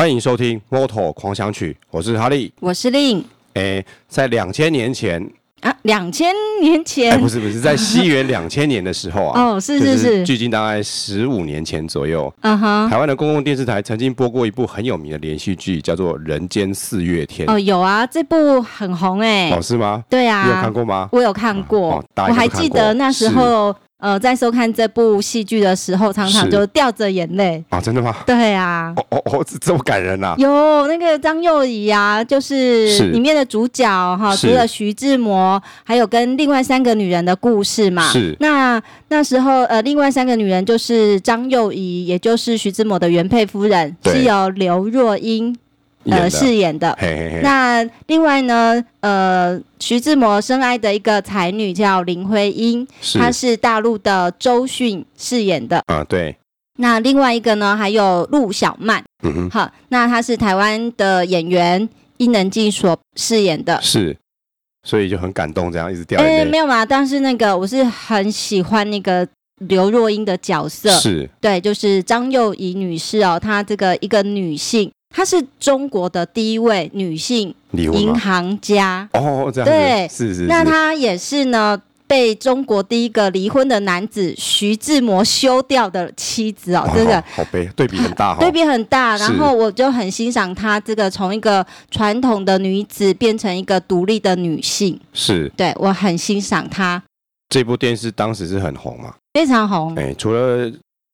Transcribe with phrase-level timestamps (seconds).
[0.00, 3.22] 欢迎收听《Moto 狂想曲》，我是哈利，我是令。
[3.52, 5.22] 哎，在两千年前。
[5.60, 6.32] 啊，两千
[6.62, 17.46] 年前，不是不是，在西元两千年的时候啊， 哦，是是是，距今大概十五年前左右，嗯哼，台湾的公共电视台曾经播过一部很有名的连续剧，叫做《人间四月天》。
[17.52, 20.02] 哦，有啊，这部很红哎，哦，是吗？
[20.08, 21.10] 对啊，你有看过吗？
[21.12, 23.76] 我有看过，哦、我还记得那时候。
[24.00, 27.80] 呃，在收看这部戏剧的时候，常常就掉着眼泪啊！
[27.80, 28.16] 真的吗？
[28.26, 30.34] 对啊，哦哦哦，这么感人啊！
[30.38, 38.08] 有那个张幼仪啊，就是里面的主角哈，除了徐志摩，还有跟另外三个女人的故事嘛。
[38.10, 38.34] 是。
[38.40, 45.54] 那那时候呃，另外三个女人就是张幼仪，也就是徐志摩的原配夫人，是由刘若英。
[46.06, 46.96] 呃，饰演的。
[46.98, 47.40] 嘿嘿嘿。
[47.42, 55.82] 那另外呢，呃，徐志摩深爱的一个才女叫林徽因，她是大陆的周迅饰演的。
[55.86, 56.36] 啊，对。
[56.78, 59.04] 那另外一个呢，还有陆小曼。
[59.22, 59.50] 嗯哼。
[59.50, 63.78] 好，那她是台湾的演员伊能静所饰演的。
[63.82, 64.16] 是。
[64.82, 66.38] 所以就很感动，这样一直掉眼泪。
[66.38, 70.90] 哎，没有嘛，但是那个我是很喜欢那个刘若英的角色。
[70.92, 71.28] 是。
[71.38, 74.90] 对，就是张幼仪女士哦，她这个一个女性。
[75.14, 80.46] 她是中国的第一位女性银行家哦，这样对，是是，是。
[80.46, 89.16] 那她也是呢，被中国第一个离婚的男子徐志摩休掉的妻子哦，这个好，好悲，对比很大， 对比很大。
[89.16, 97.02] 然后我就很欣赏她这个从一个传统的女子变成一个独立的女性，是对我很欣赏她。
[97.48, 99.12] 这部电视当时是很红嘛？
[99.34, 99.92] 非常红。
[99.96, 100.70] 哎，除了。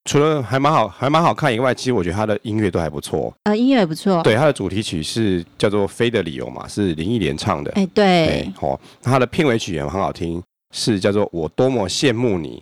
[0.07, 3.31] 除了还蛮好，还蛮好看以外，其实我觉得他的音乐都还不错。
[3.43, 4.23] 呃，音乐也不错。
[4.23, 7.69] 对，他的主题曲是叫做《飞的理由》嘛，是林忆莲唱的。
[7.73, 8.49] 哎，对。
[8.61, 10.41] 哦，他的片尾曲也很好听，
[10.73, 12.57] 是叫做《我多么羡慕你》。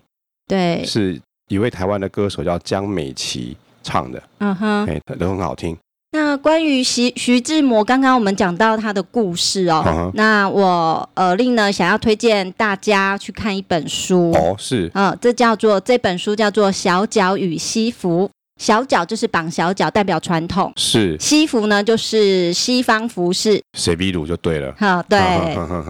[0.48, 0.84] 对。
[0.84, 4.24] 是一位台湾的歌手叫江美琪唱的。
[4.40, 4.86] 嗯哼。
[4.88, 5.78] 哎，都很好听。
[6.16, 9.84] 那关于徐徐志摩，刚刚我们讲到他的故事哦。
[9.86, 10.12] Uh-huh.
[10.14, 18.30] 那我呃令呢想要推荐大家去看一本书哦，是，嗯，这叫做这本书叫做《小脚与西服》，
[18.62, 24.74] 小脚就是绑小脚，代表传统，是，西服呢就是西方服饰，谁比鲁就对了。
[24.80, 25.20] 好，对。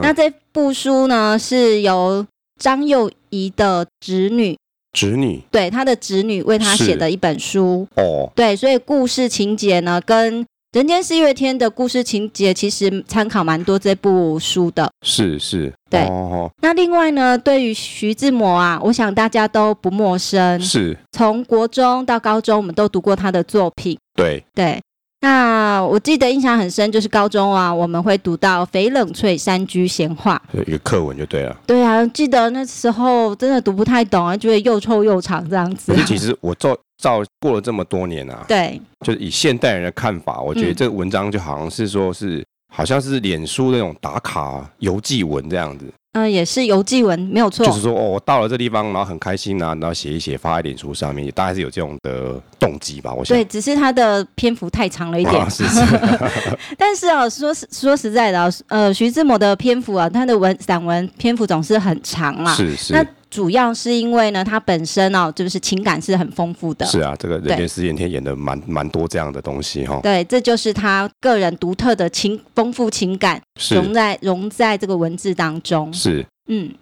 [0.01, 2.25] 那这部书呢是由
[2.59, 4.57] 张幼仪的侄女。
[4.95, 7.85] 侄女，对，他的侄女为他写的一本书。
[7.97, 10.41] 哦，对，所以故事情节呢，跟
[10.71, 15.99] 《人间四月天》的故事情节其实参考蛮多这部书的，是是，对。
[16.05, 24.43] 哦、那另外呢，对于徐志摩啊，我想大家都不陌生，是，从国中到高中，我们都读过他的作品，对。
[24.53, 24.81] 对。
[25.25, 31.57] 那我记得印象很深，就是高中啊，我们会读到《翡冷翠山居闲话》， 一个课文就对了。
[31.65, 35.95] 对啊，记得那时候真的读不太懂啊，觉得又臭又长这样子。
[36.05, 45.91] 其实我照照过了这么多年啊， 对，就是以现代人的看法，我觉得这个文章就好像是说是，是好像是脸书那种打卡游记文这样子。
[46.15, 47.65] 嗯、呃，也是游记文，没有错。
[47.65, 53.13] 就是说，哦，我到了这地方，然后很开心啊，然后写一写，发在脸书上面，也大概是有这种的动机吧。
[53.13, 55.35] 我想，对，只是它的篇幅太长了一点。
[55.35, 55.81] 啊、是是。
[56.77, 62.55] 但是啊，说实说实在的啊，呃，徐志摩的篇幅啊，他的文散文篇幅总是很长嘛。
[62.55, 62.93] 是是。
[62.93, 63.05] 那
[63.35, 66.85] 主要是因为呢，他本身哦，就是情感是很丰富的。
[66.85, 69.99] 是啊，这个人间四月天演的蛮蛮多这样的东西哈、哦。
[70.01, 73.41] 对，这就是他个人独特的情丰富情感，
[73.71, 75.91] 融在融在这个文字当中。
[75.91, 76.25] 是。
[76.47, 76.73] 嗯。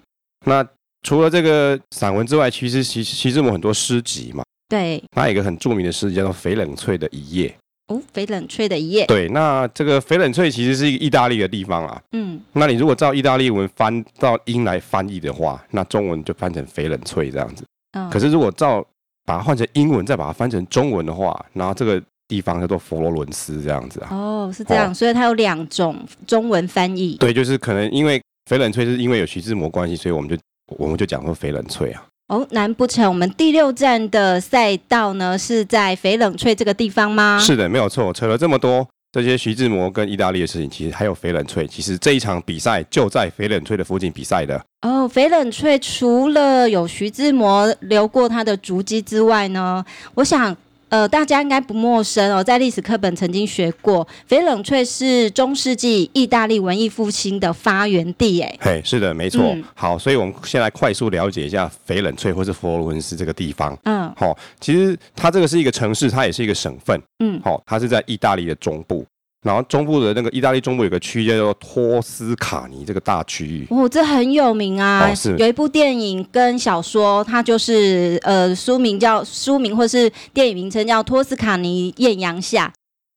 [0.45, 0.63] 那
[1.01, 4.43] 除了这个散文之外，其实徐徐志摩很多诗集嘛。
[4.69, 5.03] 对。
[5.09, 7.49] 他有一个很著名的诗集叫做《翡冷翠的一夜》。
[7.87, 9.05] 哦，翡冷翠的一夜。
[9.05, 12.01] 对，那这个翡冷翠其实是一个意大利的地方啊。
[12.11, 12.39] 嗯。
[12.53, 17.63] 那你如果照意大利文翻到英来翻译的话，那中文就翻成翡冷翠这样子。
[17.91, 18.09] 嗯。
[18.09, 18.85] 可是如果照
[19.25, 24.09] 把它换成英文，再把它翻成中文的话，然后这个地方叫做佛罗伦斯这样子啊。
[24.11, 27.15] 哦，是这样，哦、所以它有两种中文翻译。
[27.17, 28.21] 对，就是可能因为。
[28.51, 32.03] 翡冷翠是因为有徐志摩关系，所以我们就我们就讲说翡冷翠啊。
[32.27, 37.39] 哦，难不成我们第六站的赛道呢是在翡冷翠这个地方吗？
[37.39, 38.11] 是的，没有错。
[38.13, 41.67] 扯了这么多这些徐志摩跟意大利的事情，其实还有翡冷翠。
[41.67, 44.59] 其实这一场比赛就在翡冷翠的附近比赛的。
[44.81, 49.83] 哦，翡冷翠除了有徐志摩留过他的足迹之外呢，
[50.15, 50.55] 我想。
[50.93, 59.41] 呃，大家应该不陌生哦，在历史课本曾经学过，翡冷翠是中世纪意大利文艺复兴的发源地，哎，嘿，是的，没错。
[59.41, 63.75] 嗯、好，所以我们先来快速了解一下翡冷翠或是佛罗伦斯这个地方。
[63.85, 67.01] 嗯，好，其实它这个是一个城市，它也是一个省份。
[67.23, 69.03] 嗯，好，它是在意大利的中部。
[69.43, 82.67] 然后中部的那个意大利中部有个区叫做托斯卡尼这个大区域哦，这很有名啊，哦、是有一部电影跟小说，它就是呃书名叫书名或是电影名称叫《托斯卡尼艳阳下》。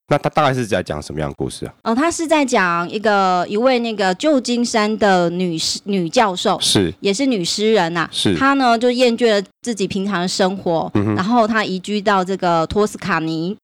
[0.09, 1.75] 那他大概是在讲什么样的故事啊？
[1.83, 8.11] 哦，他是在讲一个一位那个旧金山的女诗女教授，是也是女诗人呐、啊。
[8.13, 13.57] 是她呢就厌倦了自己平常的生活，嗯、然后她移居到这个托斯卡尼，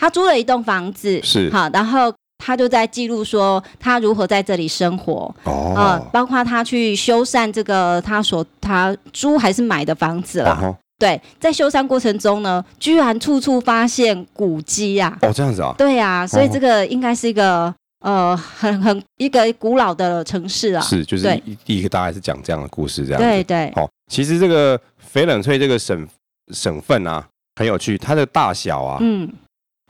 [0.00, 10.58] 她租了一栋房子，是好，然后他就在记录说他如何在这里生活，哦，呃，包括他去修缮这个他所他租还是买的房子了。
[10.62, 15.16] 哦对，在修缮过程中呢，居然处处发现古迹啊！
[15.22, 15.74] 哦，这样子啊？
[15.78, 20.82] 对啊，所以这个应该是一个、哦、呃很很一个古老的城市啊。
[20.82, 23.26] 是，就是第一,个大概是讲这样的故事，这样子。
[23.26, 23.72] 对对。
[23.74, 24.78] 好、哦，其实这个
[25.10, 26.06] 翡冷翠这个省
[26.52, 27.26] 省份啊，
[27.56, 29.26] 很有趣，它的大小啊，嗯，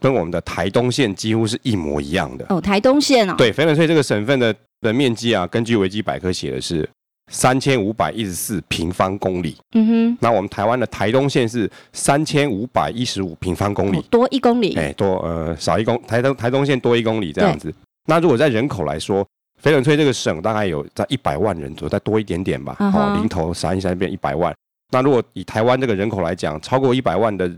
[0.01, 2.45] 跟我们的台东县几乎是一模一样的。
[2.49, 3.35] 哦，台东县哦。
[3.37, 6.89] 对，翡冷翠这个省份的的面积啊，根据维基百科写的是。
[7.31, 9.55] 三千五百一十四平方公里。
[9.73, 14.75] 嗯哼，那我们台湾的台东县是三千五百一十五平方公里，哦、多一公里。
[14.75, 17.73] 哎、欸，多呃少一公台东台东县多一公里这样子。
[18.05, 19.25] 那如果在人口来说，
[19.63, 22.75] 翡冷翠这个省大概有在一百万人左右，再多一点点吧。
[22.79, 24.53] 嗯、哦，零头闪一闪变一百万。
[24.91, 27.49] 那如果以台湾这个人口来讲，超过一百万的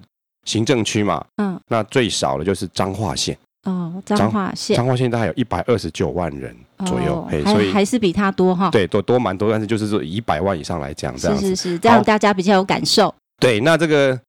[0.45, 3.38] 行政区嘛，嗯，那最少的就是彰化县。
[3.63, 6.54] 哦，彰化县，彰化县大概有一百二十九万人
[6.86, 8.69] 左右，哦、所以还是比它多哈。
[8.69, 13.13] 对，多多蛮多，但是就是说以一百万以上来讲，这样子是是是，这样大家比较有感受。
[13.40, 14.19] 对，那这个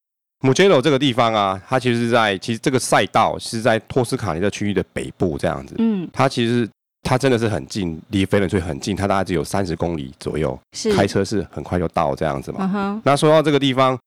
[0.43, 5.75] Mugello 这个地方啊，它其实是在其实这个赛道是在托斯卡尼的区域的北部这样子。
[5.79, 6.69] 嗯，它其实
[7.03, 12.59] 它真的是很近，离翡冷翠很近，它大概只有三十公里左右，是开车是很快就到这样子嘛。
[12.61, 13.03] 嗯哼。
[13.05, 13.99] 那说到这个地方，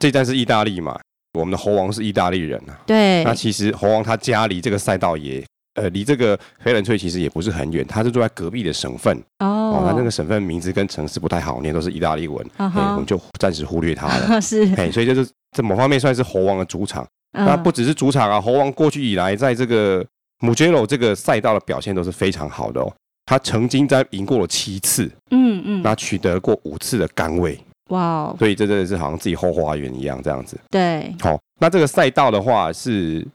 [0.00, 0.98] 这站是意大利嘛？
[1.38, 3.24] 我们的猴王是意大利人啊，对。
[3.24, 5.44] 那其实猴王他家离这个赛道也，
[5.74, 9.16] 呃，离这个黑人翠其实也不是很远，他是住在隔壁的省份。
[9.38, 9.46] 哦。
[9.72, 14.40] 哦，那那个省份名字跟城市不太好念，都是意大利文，我们就暂时忽略他了。
[14.42, 14.64] 是。
[14.74, 15.24] 哎、欸，所以就是
[15.56, 17.06] 在某方面算是猴王的主场。
[17.32, 20.04] 嗯、那不只是主场啊，猴王过去以来在这个
[20.40, 22.92] Mugello 这个赛道的表现都是非常好的哦。
[23.24, 27.58] 他曾经在赢过了七次，嗯嗯，那取得过五次的杆位。
[27.88, 30.58] 哇，wow, 所以这真的是好像自己后花园一样这样子。
[30.70, 33.26] 对，好、哦，那这个赛道的话是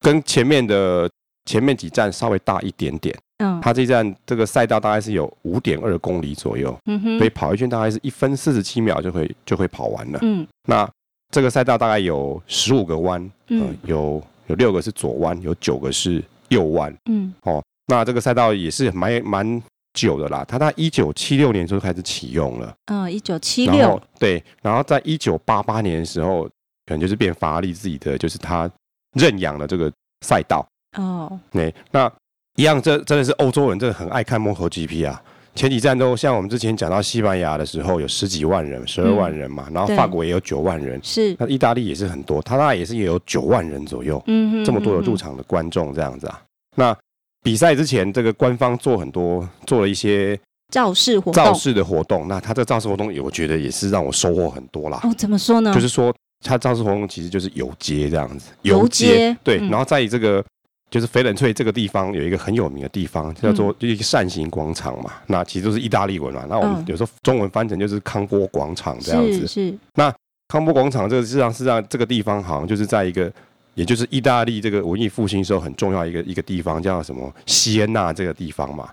[0.00, 1.08] 跟前面的
[1.44, 3.16] 前面几站稍微大一点点。
[3.38, 6.76] 嗯，它这站这个赛道大概是有五点二公里左右。
[6.86, 10.18] 嗯哼，所以跑一圈大概是一分四十七秒就会就会跑完了。
[10.22, 10.88] 嗯，那
[11.30, 16.94] 这个赛道大概有十五个弯，嗯、呃，有有六个是左弯，有九个是右弯。
[17.10, 19.62] 嗯，哦，那这个赛道也是蛮蛮。
[20.06, 22.74] 久的啦，他在一九七六年就开始启用了。
[22.86, 24.00] 嗯，一九七六。
[24.18, 26.44] 对，然后在一九八八年的时候，
[26.86, 28.70] 可能就是变法拉利自己的，就是他
[29.14, 29.92] 认养了这个
[30.26, 30.66] 赛道。
[30.96, 32.10] 哦，对，那
[32.56, 35.22] 一样，这真的是欧洲人，真的很爱看 MotoGP 啊。
[35.54, 39.66] 前几站都像我们之前讲到西班牙的时候，有十几万人，十二万人嘛。
[39.68, 41.36] 嗯、然后法国也有九万人，是。
[41.38, 44.22] 那意大利也是很多，他那也是也有九万人左右。
[44.26, 46.42] 嗯哼，这么多的入场的观众这样子啊，
[46.76, 46.96] 那。
[47.42, 50.38] 比赛之前，这个官方做很多做了一些
[50.70, 52.28] 造势活动，造势的活动。
[52.28, 55.00] 那他这个造势活动，我觉得也是让我收获很多啦。
[55.02, 55.72] 哦，怎么说呢？
[55.72, 56.14] 就是说，
[56.44, 58.50] 他造势活动其实就是游街这样子。
[58.62, 59.58] 游街，对。
[59.58, 60.44] 嗯、然后在这个
[60.90, 65.10] 就是翡冷翠这个地方有一个很有名的地方，叫做就一个扇形广场嘛。
[65.20, 66.44] 嗯、那其实都是意大利文嘛。
[66.46, 69.46] 那我们有时候中文翻成就是康波广场这样子。
[69.46, 69.46] 是。
[69.46, 70.14] 是那
[70.48, 73.32] 康波广场这个实际上是让这个地方好像就是在一个。
[73.80, 77.34] 也就是意大利这个文艺复兴时候很重要一个一个地方，叫什么？
[77.46, 78.86] 西恩纳这个地方嘛。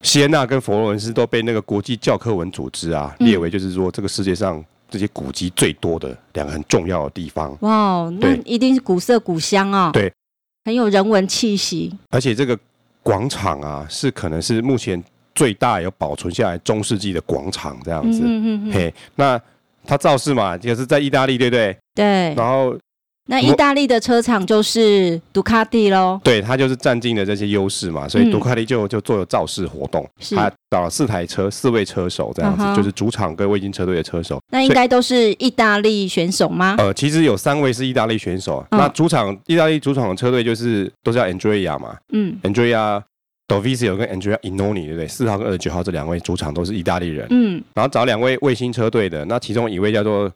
[0.00, 7.56] 西恩纳跟佛罗伦斯都被那个国际教科文组织啊列为，就是说这个世界上这些古迹最多的两个很重要的地方。
[7.60, 9.90] 哇，那一定是古色古香啊、哦。
[9.92, 10.12] 对，
[10.64, 11.96] 很有人文气息。
[12.10, 12.58] 而且这个
[13.04, 15.00] 广场啊，是可能是目前
[15.36, 18.22] 最大有保存下来中世纪的广场这样子。
[18.24, 18.72] 嗯嗯嗯。
[18.72, 19.40] 嘿，那
[19.86, 21.78] 它造势嘛，就是在意大利，对不对？
[21.94, 22.34] 对。
[22.34, 22.76] 然后。
[23.28, 34.40] 那意大利的车厂就是杜卡迪喽，对，他就是占尽了这些优势嘛，所以杜卡迪就就做了造势活动，他找了四台车，四位车手这样子，就是主场跟卫星车队的车手。
[34.50, 36.74] 那应该都是意大利选手吗？
[36.78, 43.00] 呃，其实有三位是意大利选手，那主场意大利主场的车队就是都是叫 Andrea 嘛，嗯，Andrea
[43.46, 45.06] Dovizio 跟 Andrea Iannone 对不对？
[45.06, 50.28] 四号跟二十九号这两位主场都是意大利人，嗯，然后找两位卫星车队的，那其中一位叫做。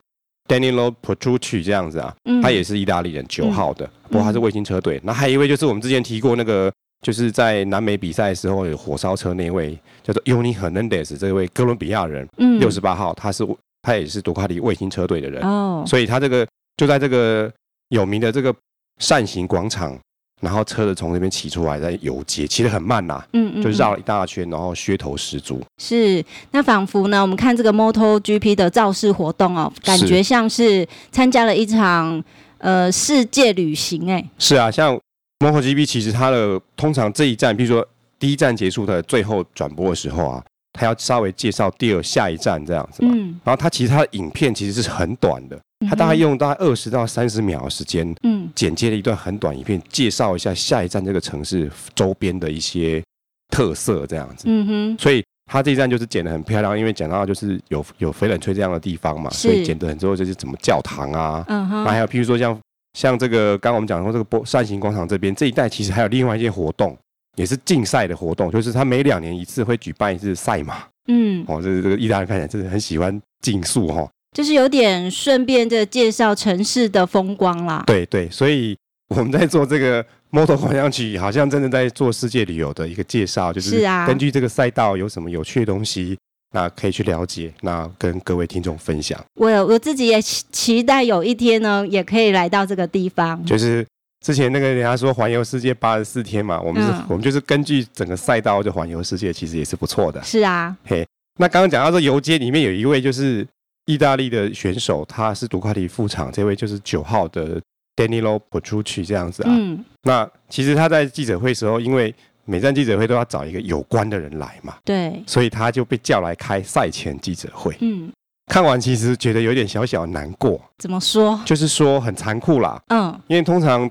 [0.49, 5.01] Danilo Petrucci 这样子啊，嗯、他也是意大利人，九号的，嗯、不过他是卫星车队。
[5.05, 6.73] 那、嗯、还有一位就是我们之前提过那个，
[7.03, 13.47] 就是在南美比赛的时候有火烧车那位，叫做 Johnny Hernandez 这位哥伦比亚人，六十八号，他是
[13.83, 17.53] 他也是杜卡迪卫星车队的人，哦，所以他这个就在这个
[17.89, 18.55] 有名的这个
[18.99, 19.99] 扇形广场。
[20.43, 25.63] 然后车子从那边骑出来，在游街，骑得很慢呐、啊，嗯，嗯，就绕了一大圈，然后噱头十足。
[25.83, 32.23] 是，那仿佛呢，我们看这个 MotoGP 的造势活动哦，感觉像是参加了一场
[32.59, 34.23] 呃世界旅行哎。
[34.39, 34.99] 是啊，像
[35.39, 37.87] MotoGP 其实它的通常这一站，比如说
[38.19, 43.11] 第一站结束的最后转播的时候啊，它要稍微介绍第二下一站这样子嘛。
[43.15, 43.41] 嗯。
[43.43, 45.59] 然后它其实它的影片其实是很短的，
[45.89, 53.03] 它大概用大概二十到三十秒的时间，嗯，剪接了一段很短影片，介绍一下下一站这个城市周边的一些
[53.49, 54.45] 特色这样子。
[54.47, 54.99] 嗯哼。
[54.99, 55.23] 所以。
[55.49, 62.59] 他这一站就是剪得很漂亮，因为讲到就是有有翡冷翠这样的地方嘛，所以剪得很之后就是怎么教堂啊，嗯哼，还有譬如说像
[62.95, 66.99] 像这个刚刚我们讲说这个波扇形广场这边这一带，其实还有另外一些活动，
[67.37, 74.05] 也是竞赛的活动，就是他每两年一次会举办一次赛马，嗯，哦，这是这个意大利看起来真的很喜欢竞速哈，
[74.37, 78.77] 就是有点顺便的介绍城市的风光啦，对对，所以
[79.09, 80.05] 我们在做这个。
[80.29, 86.19] 摩托狂想曲好像真的在做世界旅游的一个介绍，就是根据这个赛道有什么有趣的东西，
[86.53, 89.19] 那可以去了解，那跟各位听众分享。
[89.37, 93.43] 我我自己也期期待有一天呢，也可以来到这个地方。
[93.47, 93.87] 就是
[94.21, 100.23] 之前那个人家说环游世界八十四天嘛，我们是、嗯，我们就是根据整个赛道就环游世界，其实也是不错的。
[100.25, 101.07] 是啊，嘿，
[101.39, 103.47] 那刚刚讲到这游街里面有一位就是
[103.87, 107.61] 意大利的选手，他是杜卡迪副厂，这位就是九号的。
[107.97, 112.15] Danilo Petrucci 这样子啊，嗯，那其实他在记者会的时候，因为
[112.45, 117.75] 每站记者会都要找一个有关的人来嘛，对，所以他就被叫来开赛前记者会。
[117.81, 118.13] 嗯，
[118.53, 120.61] 看完其实觉得有点小小难过。
[120.77, 121.41] 怎么说？
[121.47, 122.79] 就是说很残酷啦。
[122.89, 123.91] 嗯，因为通常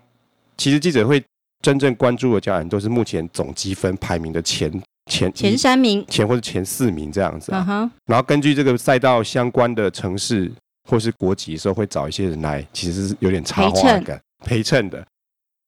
[0.55, 1.19] 其实记者会
[1.63, 4.71] 真正关注的家人都是目前总积分排名的前
[5.11, 7.65] 前前三名，前或者前四名这样子啊。
[7.67, 7.89] Uh-huh.
[8.05, 10.51] 然后根据这个赛道相关的城市。
[10.87, 15.03] 或是国籍的时候会找一些人来，其实是有点插话的陪衬的。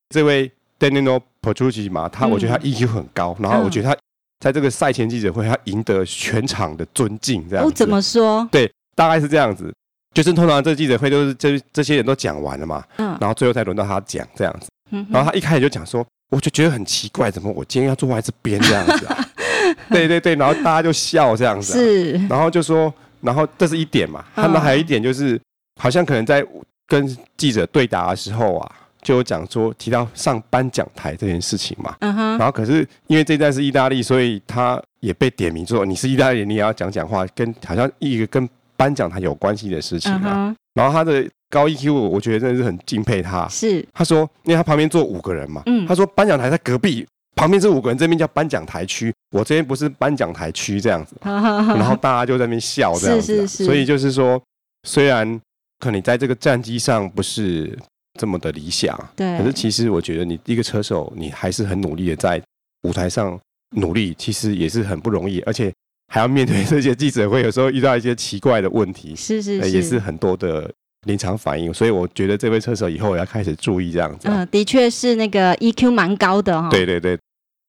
[0.09, 3.97] 这位 Danilo Petrucci 嘛，他我觉得他 EQ 很高，嗯，然后我觉得他
[4.39, 7.43] 在这个赛前记者会，他赢得全场的尊敬。
[7.49, 8.47] 这样子，哦，怎么说？
[8.51, 9.73] 对，大概是这样子。
[10.13, 14.69] 就是通常这记者会都是这这些人都讲完了嘛，嗯，然后最后才轮到他讲这样子。
[15.09, 19.25] 然后他一开始就讲说，我就觉得很奇怪，怎么我今天要坐在这边这样子啊？
[19.89, 22.93] 对对对，然后大家就笑这样子，啊，是，然后就说。
[23.19, 25.41] 然后这是一点嘛，他们还有一点就是，
[25.81, 26.45] 好像可能在
[26.85, 31.95] 跟记者对答的时候啊，就有讲说提到上颁奖台这件事情嘛。
[32.01, 32.37] 嗯哼。
[32.37, 40.55] 然后可是因为这站是意大利，所以他也被点名说你是意大利人，你也要讲讲话，跟好像一个跟颁奖台有关系的事情啊。
[40.75, 43.47] 然后他的高 EQ，我觉得真的是很敬佩他。
[43.47, 43.85] 是。
[43.93, 45.63] 他说，因为他旁边坐五个人嘛。
[45.65, 45.85] 嗯。
[45.87, 47.05] 他说颁奖台在隔壁。
[47.35, 54.41] 旁边这五个人，这边叫颁奖台区，我这边不是颁奖台区这样子， 然后大家就在那边笑这样子，是是是，所以就是说，
[54.87, 55.39] 虽然
[55.77, 57.77] 可能你在这个战绩上不是
[58.19, 62.41] 这么的理想，对，可是其实我觉得你一个车手，你还是很努力的在
[62.81, 63.39] 舞台上
[63.75, 65.71] 努力，其实也是很不容易，而且
[66.11, 70.73] 还要面对这些记者会，有时候遇到一些奇怪的问题，是是是，也是很多的。
[71.05, 74.27] 临场反应，所以我觉得这位车手以后要开始注意这样子。
[74.27, 76.71] 嗯、呃，的确是那个 EQ 蛮高的哈、哦。
[76.71, 77.17] 对对对，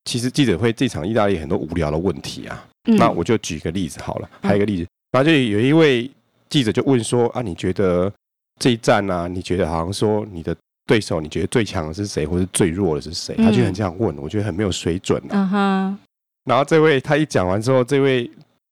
[0.04, 4.28] 其实记者会这场意大利很多无聊的问题啊、嗯，那我就举一个例子好了。
[4.42, 6.10] 还有一个例子，然后就有一位
[6.48, 8.10] 记者就问说啊，你觉得
[8.58, 9.28] 这一站呢、啊？
[9.28, 10.56] 你觉得好像说你的
[10.86, 13.34] 对手，你觉得最强的是谁，或是最弱的是谁？
[13.36, 15.32] 他就很这样问，我觉得很没有水准、啊。
[15.32, 15.98] 嗯哼。
[16.44, 18.28] 然后这位他一讲完之后，这位。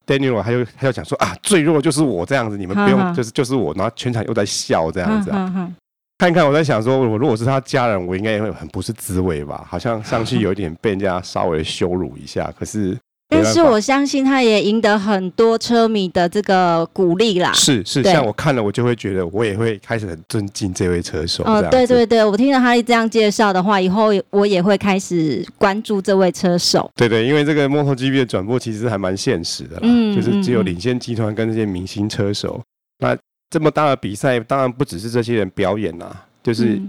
[0.07, 5.73] Daniel 他就他就讲说啊，最弱就是我这样子，你们不用，就是就是我，然后全场又在笑这样子啊。
[6.19, 9.67] 看看我在想说，我如果是他家人，我应该也会很不是滋味吧？
[9.69, 12.97] 好像上去有一点被人家稍微羞辱一下，可是。
[13.29, 17.53] 但是我相信他也赢得很多车迷的这个鼓励啦。
[17.53, 21.43] 是是，像我看了，我就会觉得我也会开始很尊敬这位车手。
[21.45, 26.89] 哦，对对对，我听到他这样介绍的话，以后我也会开始关注这位车手。
[26.95, 32.63] 对对，因为这个 MotoGP 的转播其实还蛮现实的啦，嗯，就是只有领先集团跟这些明星车手。
[33.01, 33.17] 那
[33.51, 36.81] 这么大的比赛，当然不只是这些人表演啦，就是。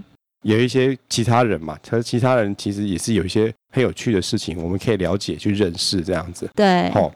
[0.42, 6.48] 有一些其他人嘛，其实其他人其实也是有一些很有趣的事情，我们可以了解去认识这样子。
[6.54, 7.12] 对，好，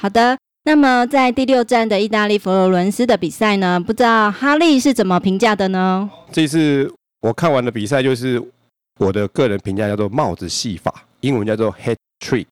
[0.00, 0.36] 好的。
[0.64, 6.08] 那么在第六站的意大利佛罗伦斯的比赛呢，不知道哈利是怎么评价的呢？
[6.30, 8.40] 这次我看完的比赛就是
[8.98, 12.46] 我的个人评价叫做帽子戏法，英文叫做 hat trick。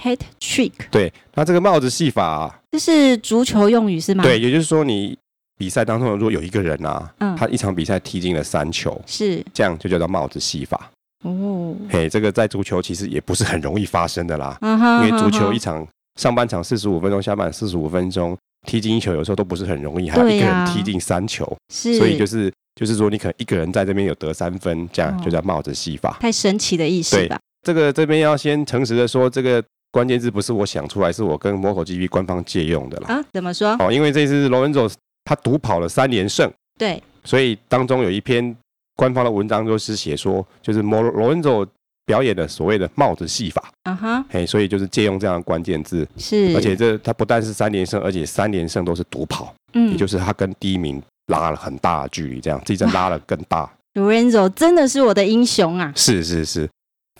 [0.00, 0.72] hat trick。
[0.90, 4.22] 对，那这个帽子戏法啊，这是足球用语是吗？
[4.22, 5.18] 对，也就是说你。
[5.58, 10.90] 比赛当中，如果有一个人啊，嗯、他一场比赛踢进了三球，是这样就叫做帽子戏法。
[11.24, 14.56] 哦，嘿，这个在足球其实也不是很容易发生的啦。
[14.62, 15.84] 因为足球一场
[16.18, 18.38] 上半场四十五分钟，下半场四十五分钟
[18.68, 26.16] 踢进一球，有时候都不是很容易，还有一个人踢进三球，是，所以就是就是说，你可能一个人在这边有得三分，这样就叫帽子戏法。
[26.20, 27.36] 太神奇的意思吧？
[27.36, 29.60] 对，这个这边要先诚实的说，这个
[29.90, 33.14] 关键字不是我想出来，是我跟 MotoGP 官方借用的啦。
[33.14, 33.74] 啊，怎么说？
[33.80, 34.88] 哦，因为这次 Lorenzo
[35.28, 38.56] 他独跑了三连胜，对，所以当中有一篇
[38.96, 41.66] 官方的文章就是写说，就是罗罗恩佐
[42.06, 53.70] 表演的所谓的帽子戏法，啊哈，嘿，所以就是借用这样的关键字，是，而且这他不但是三连胜，而且三连胜都是独跑，嗯，也就是他跟第一名拉了很大的距离，这样这一阵拉了更大。
[53.92, 55.92] 罗恩佐真的是我的英雄啊！
[55.94, 56.66] 是是是，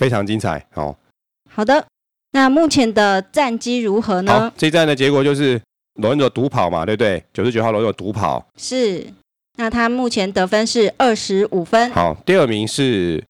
[0.01, 0.97] 非常精彩哦。
[1.51, 1.85] 好的，
[2.33, 4.33] 那目前的战绩如何呢？
[4.33, 5.61] 好，这一战的结果就是
[5.99, 7.23] 罗恩佐独跑嘛，对不对？
[7.33, 9.07] 九十九号罗恩佐独跑是。
[9.61, 11.91] 那他目前得分是二十五分。
[11.91, 13.21] 好，第二名是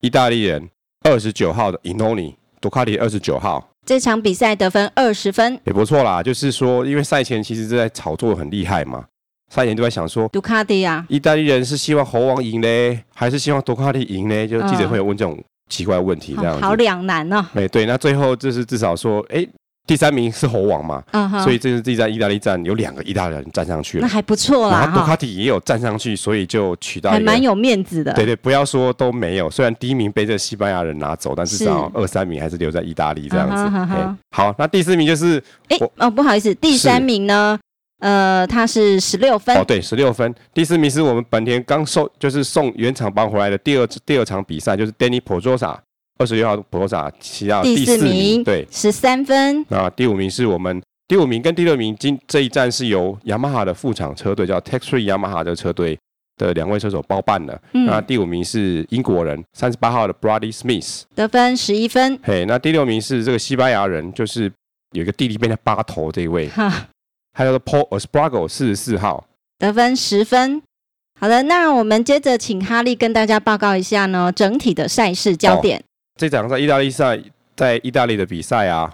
[0.00, 0.68] 意大利人
[1.04, 3.68] 二十九号的 Iannone，杜卡迪二十九号。
[3.86, 6.20] 这场比赛得分二十分，也不错啦。
[6.20, 9.04] 就是说，因为赛前其实是在炒作很厉害嘛，
[9.48, 14.48] 赛前都在想说，杜卡迪啊，意大利人是希望猴王赢嘞，还是希望杜卡迪赢嘞？
[14.48, 15.40] 就记者会有问这种
[15.70, 17.46] 奇怪的问题，这样好两难哦。
[17.54, 19.46] 哎，对，那最后就是至少说，哎。
[19.86, 21.44] 第三名是猴王嘛，uh huh.
[21.44, 24.80] 所以这是这一站意大利站有两个意大利人站上去了，那还不错啦。
[24.80, 28.12] 然后杜卡迪也有站上去，所以就取到还蛮有面子的。
[28.14, 33.54] 对对，不要说都没有，虽然第一名被这西班牙人拿走，但至少二三名还是留在意大利这样子。
[33.54, 34.16] Uh huh, uh.
[34.32, 37.56] 好，那第四名就是哎哦，不好意思，第三名呢，
[38.00, 39.56] 呃，他是十六分。
[39.56, 40.34] 哦，对，十六分。
[40.52, 45.76] 第四名是我们本田刚送，就是送原厂帮回来的第二第二场比赛，就是 Danny Pedrosa。
[46.18, 49.64] 二十六号普罗萨骑到第四名，对，十三分。
[49.68, 55.98] 那第五名是我们第五名跟第六名，今这一站是由雅马哈的副厂车队叫 Tech Three 雅马哈的车队
[56.36, 57.60] 的两位车手包办的。
[57.74, 62.18] 嗯、那第五名是英国人三十八号的 Brady Smith，得分十一分。
[62.22, 64.50] 嘿，那第六名是这个西班牙人，就是
[64.92, 66.88] 有一个弟弟变成八头这一位，哈，
[67.34, 69.26] 还有个 Paul Espargaro 四十四号，
[69.58, 70.62] 得分十分。
[71.20, 75.78] 好的，那我们接着请哈利跟大家报告一下呢，整体的赛事焦点。
[75.78, 75.82] 哦
[76.16, 77.18] 这场在意大利赛，
[77.54, 78.90] 在意大利的比赛啊，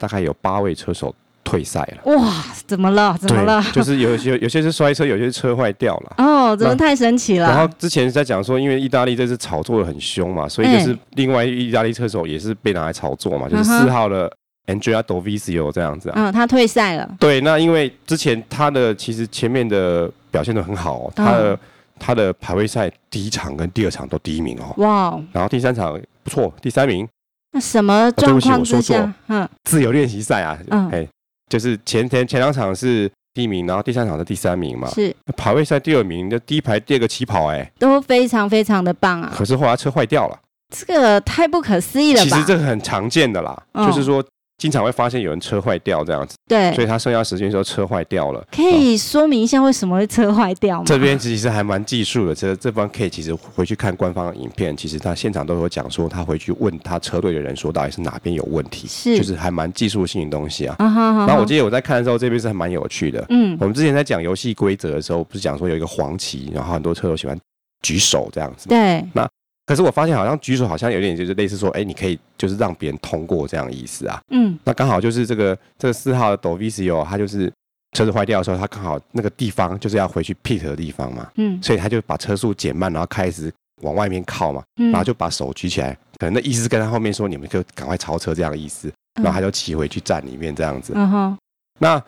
[0.00, 1.12] 大概有八位车手
[1.42, 2.14] 退赛了。
[2.14, 3.16] 哇，怎么了？
[3.18, 3.60] 怎么了？
[3.72, 6.14] 就是有些有些是摔车，有些是车坏掉了。
[6.18, 7.48] 哦，真的太神奇了。
[7.48, 14.30] 然后之前在讲说，因为意大利这次炒作的很凶嘛，所以就是另外意大利车手也是被拿来炒作嘛，就是四号的
[14.66, 16.14] Andrea Dovizio 这样子啊。
[16.16, 17.16] 嗯，他退赛了。
[17.18, 21.58] 对，那因为之前他的其实前面的表现都很好，哦，他的。
[22.02, 27.08] 他的排位赛第一场跟第二场都第一名哦，哇然后第三场不错，第三名。
[27.52, 29.12] 那什么状况之下？
[29.26, 31.08] 嗯，自由练习赛啊，嗯，哎，
[31.48, 34.88] 就是前前前两场是第一名，然后第三场是第三名嘛。
[34.90, 39.32] 是排位赛第二名，就第一排第二个起跑，哎，都非常非常的棒啊。
[39.36, 40.38] 可是后来车坏掉了，
[40.72, 42.30] 这个太不可思议了吧？
[42.30, 44.24] 其实这个很常见的啦，哦、就是说。
[44.60, 48.46] 经常会发现有人车坏掉这样子，对，所以他剩下时间的时候车坏掉了。
[48.52, 50.84] 可以说明一下为什么会车坏掉吗？
[50.86, 60.76] 这边其实还蛮技术的，这这方可以其实回去看官方的影片，其实他现场都有讲说，他回去问他车队的人说到底是哪边有问题，是，就是还蛮技术性的东西啊。
[60.78, 63.24] 然后我记得我在看的时候，这边是还蛮有趣的。
[63.30, 67.34] 嗯，我们之前在讲游戏规则的时候，不是讲说有一个黄旗，然后很多车手喜欢
[67.80, 68.68] 举手这样子。
[68.68, 69.26] 对，那。
[69.66, 74.20] 可是我发现好像举手好像有点就是类似说，哎，你可以就是让别人通过这样的意思啊。
[74.30, 77.52] 嗯，那刚好就是这个这个四号的 Dovizio，他就是
[77.92, 81.30] 车子坏掉的时候，他刚好那个地方就是要回去 pit 的地方嘛。
[81.36, 84.60] 嗯，所以他就把车速减慢，然后开始往外面靠嘛。
[84.80, 88.92] 嗯，然后就把手举起来，可能那意思是跟他后面说，你们就赶快超车这样的意思。
[89.22, 90.92] 然后他就骑回去站里面这样子。
[90.96, 91.38] 嗯哼。
[91.78, 92.02] 那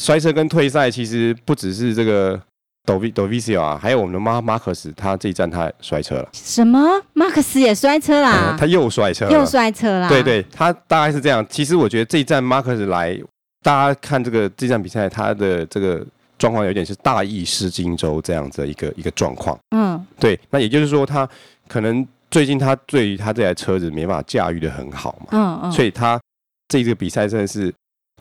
[0.00, 2.40] 摔车跟退赛其实不只是这个。
[2.88, 6.28] Dovizio 啊，还有我们的马马克斯，他这一站他摔车了。
[6.32, 6.80] 什么？
[7.12, 8.52] 马克斯也摔车啦？
[8.52, 10.08] 嗯、他又摔车了，又摔车啦？
[10.08, 11.44] 对对，他大概是这样。
[11.50, 13.18] 其实我觉得这一站马克斯来，
[13.62, 16.04] 大家看这个这站比赛，他的这个
[16.38, 19.58] 状况有点是大意失荆州这样子的一个一个状况。
[19.76, 20.38] 嗯，对。
[20.50, 21.28] 那也就是说，他
[21.68, 25.26] 可能最近他对于他这台车子没办法驾驭的很好嘛。
[25.32, 25.72] 嗯嗯。
[25.72, 26.20] 所以他
[26.68, 27.72] 这个比赛真的是。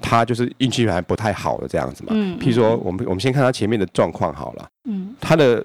[0.01, 5.63] 他就是运气还不太好的这样子嘛，嗯，譬如说，我们我们先看他前面的状况好了，嗯，他的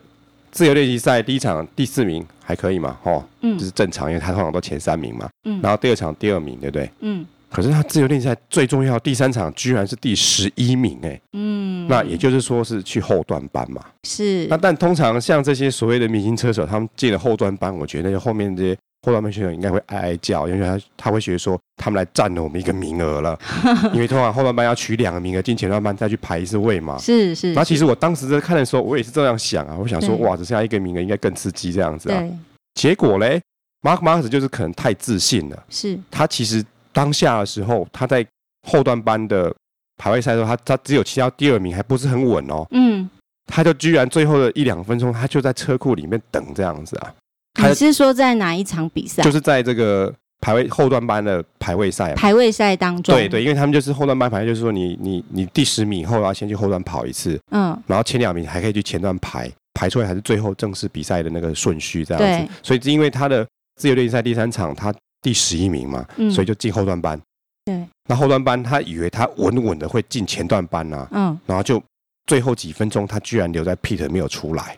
[0.50, 6.90] 自由练习赛第一场第四名还可以嘛，哦，嗯，就是正常，因为他通常都前三名嘛，嗯，然后第二场第二名，对不对？
[7.00, 18.76] 嗯，可是他自由练习赛最重要第三场居然是第十一名，哎，嗯，那也就是说是去后段班嘛，是，那但通常像这些所谓的明星车手，他们进了后段班，我觉得那后面这些。
[19.04, 23.38] 后段班选手应该会哀哀叫，因为他他会觉得说他们来占了我们一个名额了，
[23.92, 26.96] 因为通常后段班要取两个名额进前段班再去排一次位嘛。
[27.02, 27.52] 是是。
[27.52, 32.20] 那其实我当时在看的时候，我也是这样想啊，我想说哇，只剩下一个名额应该更刺激这样子啊。
[32.20, 32.32] 对
[32.74, 33.42] 结果嘞
[33.82, 35.64] ，Mark Marquez 就是可能太自信了。
[35.68, 35.98] 是。
[36.10, 38.24] 他其实当下的时候，他在
[38.68, 39.52] 后段班的
[39.96, 42.64] 排位赛的时候，他他只有骑到第二名，还不是很稳哦。
[42.70, 43.10] 嗯。
[43.46, 47.12] 他就居然最后的一两分钟，他就在车库里面等这样子啊。
[47.60, 49.22] 你是说在哪一场比赛？
[49.22, 52.14] 就是在这个排位后段班的排位赛。
[52.14, 62.52] 排位赛当中，对对，因为他们就是后段班排，就是说你你你第十名以后要先去后段跑一次，嗯，然后前两名还可以去前段排，排出来还是最后正式比赛的那个顺序这样子。
[62.62, 67.20] 所以因为他的自由练习赛第三场他第十一名嘛，嗯、所以就进后段班。
[67.64, 71.80] 对，那后段班他以为他稳稳的会进前段班啊，嗯，然后就
[72.26, 74.76] 最后几分钟他居然留在 Peter 没有出来，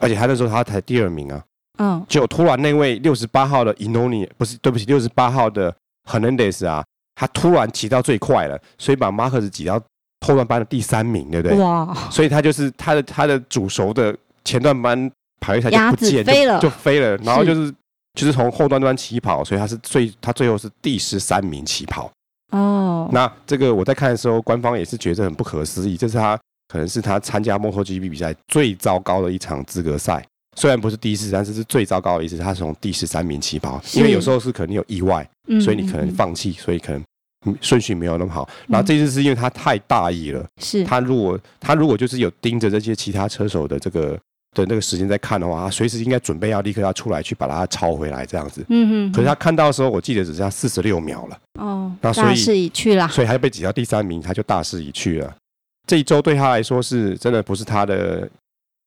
[0.00, 1.40] 而且他那时候他才第二名啊，
[1.78, 5.74] 嗯，就突然那位六十八号的 Iannone 不是，对不起，六十八号的
[6.08, 6.84] Hernandez 啊，
[7.14, 9.80] 他突然骑到最快了，所以把马克斯挤到
[10.26, 11.58] 后段班的第三名，对不对？
[11.58, 15.10] 哇，所以他就是他的他的主熟的前段班
[15.40, 17.74] 排位赛就不见飞了就，就飞了，然后就是。
[18.16, 22.08] 就是从后端端起跑，所以他是最他最后是第十三名起跑。
[22.52, 25.96] 哦，那这个我在看的时候，官方也是觉得很不可思议。
[25.96, 32.36] 这是他可能是他参加 MotoGP 比赛最糟糕的一场资格赛，虽然不是第一次，但是是最糟糕的一次。
[32.38, 35.28] 他从第十三名起跑，因为有时候是可能有意外，
[35.60, 37.04] 所以你可能放弃，所以可能
[37.60, 38.48] 顺序没有那么好。
[38.68, 44.18] 然后这次是因为他太大意了，是他如果他如果就是有盯着这些其他车手的这个。
[44.54, 48.64] 的那个时间在看的话，他随时应该准备要立刻要出来去把它超回来这样子。
[48.68, 49.12] 嗯哼。
[49.12, 51.38] 可是他看到的时候，我记得只剩下四十六秒了。
[51.58, 51.92] 哦。
[52.00, 53.08] 那所以大势已去了。
[53.08, 55.34] 所以他就被挤到第三名，他就大势已去了。
[55.88, 58.30] 这一周对他来说是真的不是他的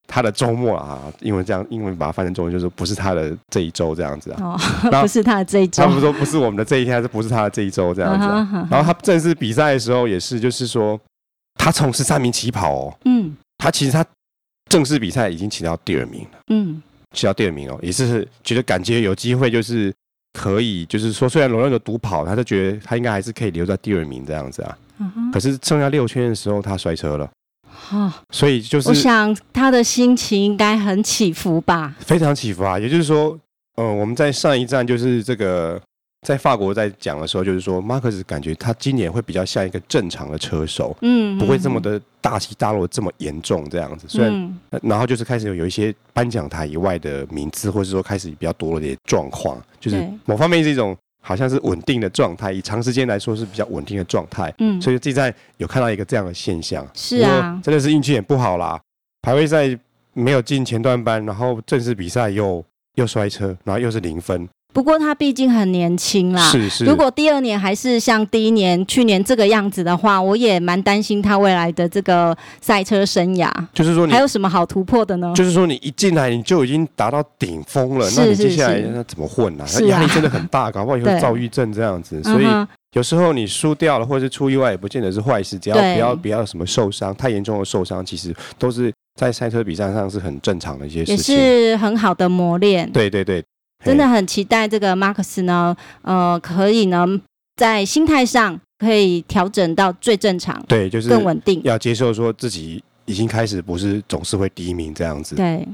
[0.08, 4.42] 他的周末啊，因为这样英文把它翻成中文就是不是他的这一周这样子啊。
[4.42, 4.60] 哦。
[5.02, 5.84] 不是他的这一周。
[5.84, 8.40] 他们说不是我们的这一天，还是不是他的这一周这样子，啊。
[8.40, 8.72] Uh huh.
[8.72, 11.00] 然后他正式比赛的时候也是，就是说
[11.56, 12.98] 他从十三名起跑哦。
[13.06, 13.36] 嗯。
[13.58, 14.06] 他其实他。
[14.70, 19.94] 正式比赛已经起到第二名了，嗯，起到第二名哦，也是觉得感觉有机会，就是
[20.34, 24.78] 可以，就是说虽然罗伦有独跑，他就觉得他应该还是可以留在第二名这样子啊。
[24.98, 27.30] 嗯、哼可是剩下六圈的时候，他摔车了，
[27.78, 32.80] 哈，所以就是我想他的心情应该很起伏吧，非常起伏啊。
[32.80, 33.38] 也就是说，
[33.76, 35.80] 呃，我们在上一站就是这个。
[36.26, 44.08] 在法国在讲的时候，就是说，马克思感觉他今年会比较像一个正常的车手，嗯，不会这么的大起大落这么严重这样子。
[44.10, 44.34] 虽然，
[44.72, 54.54] 嗯、然后就是开始有有一些颁奖台以外的名次，或者说开始比较多的一些状况，就是某方面是一种好像是稳定的状态，以长时间来说是比较稳定的状态。
[54.60, 58.80] 嗯，所以这站有看到一个这样的现象，是啊，真的是运气也不好啦，
[59.22, 59.78] 排位赛
[60.14, 62.64] 没有进前段班，然后正式比赛又
[62.96, 64.48] 又摔车，然后又是零分。
[64.78, 66.86] 不过他毕竟很年轻啦，是是。
[66.86, 73.52] 如果第二年还是像第一年去年这个样子的话，我也蛮担心他未来的这个赛车生涯。
[73.74, 75.34] 就是说，还有什么好突破的呢？
[75.36, 79.66] 就是说，你一进来你就已经达到顶峰了，是是是，那你接下来那怎么混呢？
[79.66, 79.82] 啊？
[79.88, 82.22] 压力真的很大，搞不好以后 躁郁症这样子。
[82.22, 82.46] 所以
[82.94, 85.58] 有时候你输掉了，或者是出意外，也不见得是坏事。
[85.58, 92.88] 只要不要不要什么受伤，太严重的受伤，其实都是在赛车比赛上是很正常的一些事情，也是很好的磨练。
[92.92, 93.44] 对对对。
[93.88, 97.08] 真的很期待这个马克斯呢，呃，可以呢，
[97.56, 105.36] 在心态上可以调整到最正常，对，就是更稳定，要接受说自己已经开始不是总是会第一名这样子。
[105.36, 105.66] 对，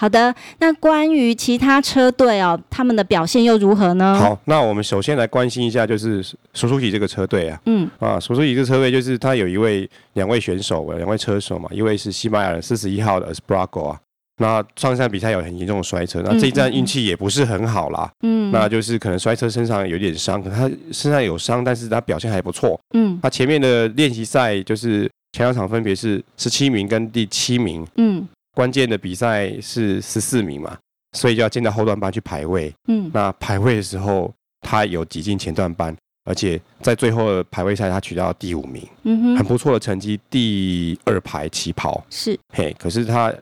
[0.00, 0.32] 好的。
[0.60, 4.16] 那关于其他车队哦，他们的表现又如何呢？
[4.18, 14.00] 好，那我们首先来关心一下，就是 Suzuki 这个车队啊，嗯，啊，Suzuki 这个车队就是他有一位两位选手，两位车手嘛，一位是西班牙人四十一号的 Espargaro 啊。
[14.40, 18.08] 那上一站比赛有很严重的摔车，那这一站运气也不是很好啦。
[18.22, 22.78] 嗯，那就是可能摔车身上有点伤，可他身上有伤，但是他表现还不错。
[22.94, 27.84] 嗯，他前面的练习赛就是前两场分别是十七名跟第七名。
[27.96, 30.78] 嗯，关键的比赛是十四名嘛，
[31.16, 32.72] 所以就要进到后段班去排位。
[32.86, 35.92] 嗯，那排位的时候他有挤进前段班，
[36.24, 38.86] 而且在最后的排位赛他取到第五名。
[39.02, 42.04] 嗯哼，很不错的成绩，第二排起跑。
[42.08, 43.34] 是，嘿，可是他。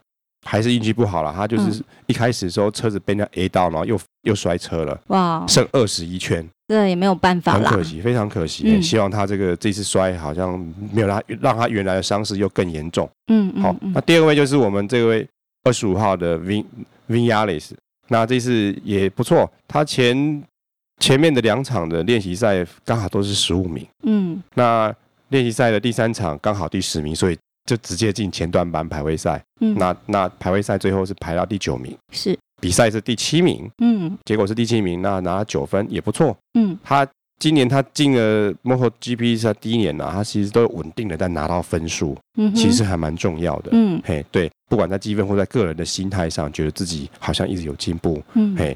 [0.47, 4.99] 还是运气不好了，他就是一开始的时候车子被人家 A 到，然后又又摔车了。
[5.07, 5.45] 哇！
[5.45, 8.63] 剩二十一圈，这也没有办法了，很可惜，非常可惜。
[8.65, 10.57] 嗯、希望他这个这次摔好像
[10.93, 13.09] 没有让他让他原来的伤势又更严重。
[13.27, 13.75] 嗯，好。
[13.93, 15.27] 那第二位就是我们这位
[15.63, 16.63] 二十五号的 Vin
[17.09, 17.71] Vinales，
[18.07, 20.41] 那这次也不错，他前
[20.99, 23.85] 前面的两场的练习赛刚好都是十五名。
[24.03, 24.95] 嗯，那
[25.29, 27.37] 练习赛的第三场刚好第十名，所以。
[27.67, 32.35] 就直接进前段班排位赛，嗯，那那排位赛最后是排到第九名，是。
[32.59, 48.75] 比赛是第七名，嗯，结果是第七名，那拿九分也不错，嗯，他今年他进了 MotoGP 是他第一年呐，他其实都稳定的在拿到分数，嗯，其实还蛮重要的，嗯，嘿，对，不管在积分或在个人的心态上，觉得自己好像一直有进步，嗯，嘿，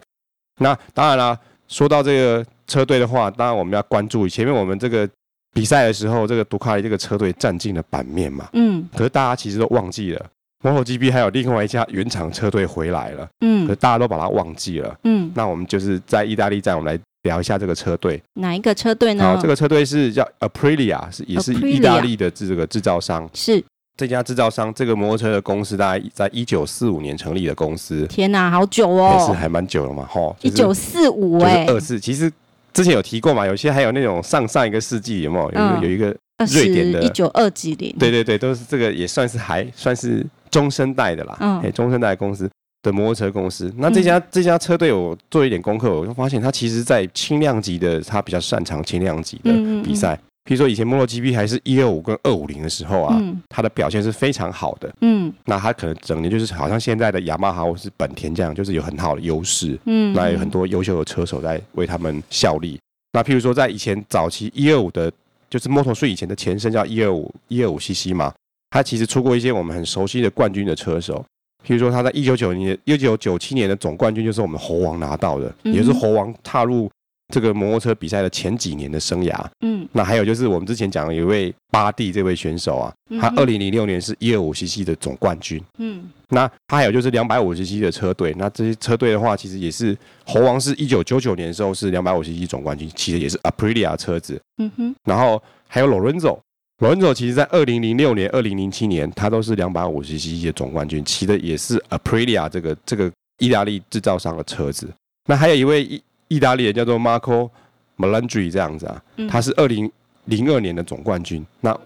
[0.60, 5.10] 那当然了，说到这个车队的话，当然我们要关注前面我们这个。
[5.54, 8.48] 比赛的时候，这个杜卡迪这个车队占尽了版面嘛。
[8.54, 8.88] 嗯。
[8.96, 10.26] 可是大家其实都忘记了
[10.64, 13.28] ，MotoGP 还有另外一家原厂车队回来了。
[13.42, 13.66] 嗯。
[13.68, 14.96] 可是大家都把它忘记了。
[15.04, 15.32] 嗯。
[15.36, 18.22] 那我们就是在意大利站，我们来聊一下这个车队。
[18.36, 19.24] 哪一个车队呢？
[19.24, 23.30] 好，这个车队是叫 Aprilia，是也是意大利的这个制造商。
[23.34, 23.64] 是。
[23.98, 28.08] 这家制造商，这个摩托车的公司，大概在一九四五年成立的公司。
[28.08, 29.18] 天哪，好久哦！
[29.20, 30.36] 也是还蛮久了嘛，吼。
[30.42, 32.00] 一九四五哎，二四。
[32.00, 32.32] 其实
[32.74, 35.52] 之前有提过嘛，有些还有那种上上一个世纪，有没有？
[35.52, 36.16] 有一个有一个
[36.54, 37.94] 瑞典的，一九二几年。
[37.98, 41.38] 对对对，都是这个，也算是还算是中生代的啦。
[41.40, 42.50] 嗯，哎，中生代公司
[42.82, 43.72] 的摩托车公司。
[43.78, 49.52] 那这家、嗯、这家车队，我做一点功课，我就发现它其实在轻量级的，它比较擅长轻量级的
[49.84, 50.20] 比赛。
[50.42, 54.92] 嗯嗯比如说以前 MotoGP 还是一二五跟二五零的时候啊，嗯、它的表现是非常好的。
[55.02, 59.80] 嗯，那它可能整年就是好像现在的雅马哈或是本田这样，就是有很好的优势。
[59.86, 62.80] 嗯，那有很多优秀的车手在为他们效力。
[63.14, 65.12] 那譬如说在以前早期一二五的，
[65.50, 68.34] 就是 Moto3 以前的前身叫一二五一二五 CC 嘛，
[68.72, 71.24] 它其实出过一些我们很熟悉的冠军的车手。
[71.64, 76.90] 譬如说他在一九九年一九九七年的总冠军就是我们猴王拿到的，嗯、也就是猴王踏入。
[77.32, 104.88] 这个摩托车比赛的前几年的生涯，嗯，那还有就是我们之前讲的有一位巴蒂这位选手啊，他二零零六年是一二五 CC 的总冠军，嗯，那他还有就是两百五十 CC 的车队，那这些车队的话，其实也是猴王是一九九九年的时候是两百五十 CC 总冠军，其实也是 Aprilia 车子，嗯哼，然后还有 Lorenzo，Lorenzo 其实在二零零六年、二零零七年，他都是两百五十 CC 的总冠军，骑的也是 Aprilia 这个这个意大利制造商的车子，
[105.26, 106.02] 那还有一位一。
[106.32, 107.50] 意大利人叫做 Marco
[107.98, 109.92] Melandri 这样子啊，他是二零
[110.26, 111.46] 零二年的总冠军。
[111.60, 111.78] 那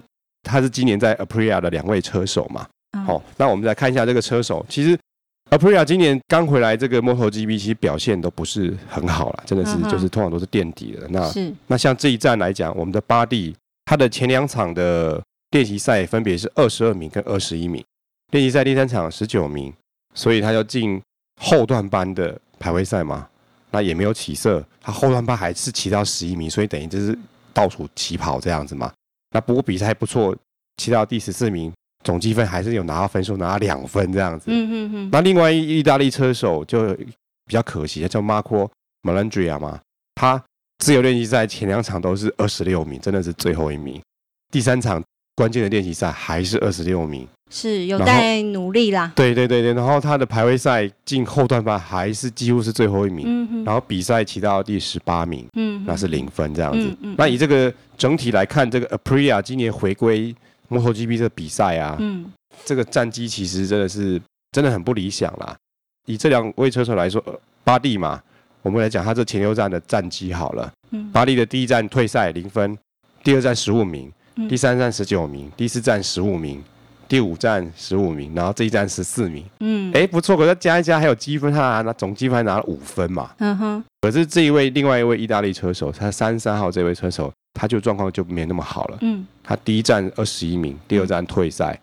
[0.44, 2.68] 他是今年在 Aprilia 的两位车手嘛？
[3.08, 4.64] 好，那我们来看一下这个车手。
[4.70, 4.96] 其实
[5.50, 11.08] Aprilia 今年刚回来这个 MotoGP，其实表现都不是很好了，真的是就是通常都是垫底的。
[11.10, 11.28] 那
[11.66, 13.56] 那像这一站来讲，我们的巴蒂
[13.86, 17.84] 他的前两场的练习赛分别是二十二名跟二十一名，
[18.32, 19.74] 练习赛第三场十九名，
[20.14, 21.02] 所以他要进
[21.42, 23.28] 后段班的排位赛嘛。
[23.76, 27.18] 那也没有起色，他后段班还是骑到十一名，所以等于就是
[27.54, 28.90] 倒数起跑这样子嘛。
[29.32, 30.34] 那不过比赛还不错，
[30.78, 31.74] 骑到第十四名，
[32.06, 34.46] 总积分还是有拿到分数，拿到两分这样子。
[34.48, 35.10] 嗯嗯嗯。
[35.12, 36.96] 那另外一意大利车手就
[37.46, 38.70] 比较可惜，他叫 Marco
[39.02, 39.78] Melandri 嘛，
[40.16, 40.42] 他
[40.78, 44.02] 自由练习赛前两场都是二十六名，真的是最后一名。
[44.54, 45.04] 第三场
[45.36, 47.28] 关键的练习赛还是二十六名。
[47.52, 49.14] 是有待努力啦。
[49.16, 56.88] 对对对对，然后他的排位赛进后段班还是几乎是最后一名，嗯、哼然后比赛骑到第十八名，嗯、那是零分这样子。
[56.88, 60.36] 嗯嗯、那以这个整体来看，这个 Aprilia 今年回归
[60.70, 62.26] MotoGP 这个比赛啊，嗯、
[62.66, 64.20] 这个战绩其实真的是
[64.52, 65.56] 真的很不理想啦。
[66.08, 67.24] 以这两位车手来说，
[67.64, 68.20] 巴蒂嘛，
[68.64, 70.74] 我们来讲他这前六站的战绩好了。
[70.92, 72.76] 嗯、巴蒂的第一站退赛零分，
[73.24, 74.12] 第二站十五名，
[74.50, 76.64] 第三站十九名，第四站十五名。
[77.08, 83.84] 第五站十五名，然后这一站十四名，嗯，哎，不错，可是加一加还有积分，他拿，总积分还拿了五分嘛，嗯哼。
[84.02, 91.80] 可是这一位另外一位意大利车手，他三十三号这位车手，他就状况就没那么好了，嗯，他第一站二十一名，第二站退赛，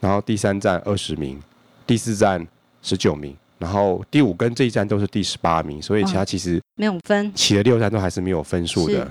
[0.00, 1.40] 然后第三站二十名，
[1.86, 2.44] 第四站
[2.82, 9.08] 十九名，然后第五跟这一站都是第十八名，所以其他其实没有分，起了六站都还是没有分数的。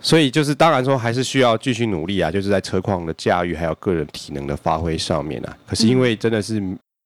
[0.00, 5.56] 所以就是当然说还是需要继续努力啊，就是在车况的驾驭还有个人体能的发挥上面啊。
[5.66, 6.60] 可是因为真的是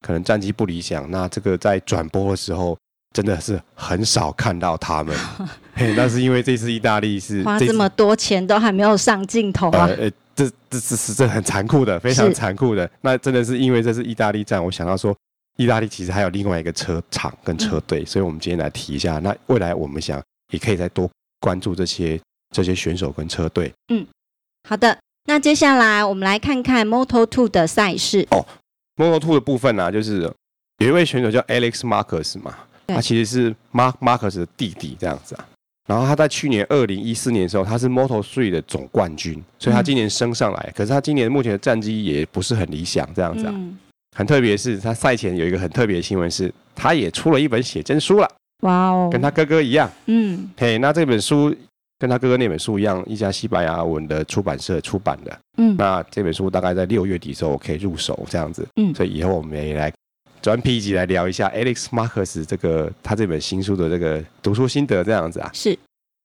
[0.07, 2.76] 可能战绩不理想，那这个在转播的时候
[3.14, 5.16] 真的是很少看到他们。
[5.74, 9.87] 嘿，那是因为这次意大利是花这么多钱都还没有上镜头啊。
[9.87, 12.90] 呃，这这这是这很残酷的，非常残酷的。
[13.00, 15.16] 那真的是因为这是意大利站，我想到说
[15.57, 19.18] 意大利其实还有另外一个车厂跟车队，嗯、所以我们今天来提一下。
[19.20, 20.20] 那未来我们想
[20.53, 21.09] 也可以再多
[21.40, 22.20] 关注这些。
[22.51, 24.05] 这些选手跟车队，嗯，
[24.69, 28.45] 好的，那接下来我们来看看 Moto Two 的赛事哦。
[28.97, 30.23] Moto Two 的部分呢、啊，就是
[30.79, 32.55] 有一位选手叫 Alex Marcus 嘛，
[32.89, 35.47] 他其实是 Marc Marquez 的弟弟这样子啊。
[35.87, 40.65] 然后他在去年二零一四年的时候，他是 Moto Three 的总冠军，所以他今年升上来。
[40.69, 43.53] 嗯、可是他今年目前的战绩也不是很理想这样子啊。
[43.55, 43.79] 嗯、
[44.17, 48.29] 很特别是，他赛前有一个很特别的新闻是，他也出了一本写真书了。
[48.63, 49.91] 哇哦，跟他哥哥一样。
[50.07, 51.55] 嗯，嘿，那这本书。
[52.01, 55.39] 跟他哥哥那本书一样，一家西班牙文的出版社出版的。
[55.59, 58.67] 嗯，那这本书大概在六月底的时候可以入手，这样子。
[58.77, 59.93] 嗯，所以以后我们也来
[60.41, 65.51] 专辟一集来聊一下 Alex Marcus 这个他这本新书的这个读书心得，这样子啊。
[65.53, 65.79] 是，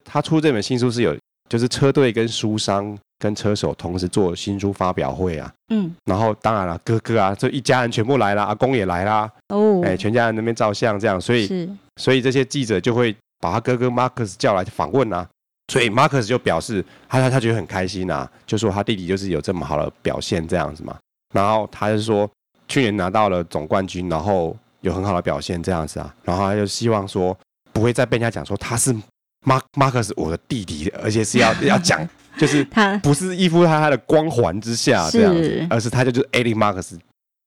[0.06, 1.14] 他出这本新书是有，
[1.50, 5.52] 就是车队跟书商跟车手同时做新书发表会啊。
[5.74, 9.30] 嗯，然后当然了，哥哥啊，这一家人全部来了，阿公也来啦。
[9.50, 15.28] 哦，哎，全家人那边照相这样，所以是，所以这些记者就会把他哥哥 Marcus 叫来访问啊。
[15.72, 20.96] 所以马克思就表示，他他他觉得很开心啊，就说他弟弟就是有这么好的表现这样子嘛。
[21.34, 22.30] 然后他就说，
[22.68, 26.14] 去年拿到了总冠军，然后有很好的表现这样子啊。
[26.24, 27.38] 然后他就希望说，
[27.74, 28.96] 不会再被人家讲说他是
[29.46, 36.98] 马马克思我的弟弟，而且是要要讲， 就是他不是依附他他的光环之下这样子，而是他就就是 Alex Marcus，